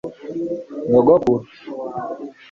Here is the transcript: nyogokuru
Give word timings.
nyogokuru 0.89 1.35